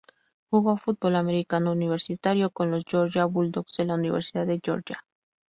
[0.49, 5.05] Jugó fútbol americano universitario con los Georgia Bulldogs de la Universidad de Georgia.